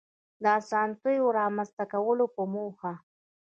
[0.41, 2.93] د آسانتیاوو رامنځته کولو په موخه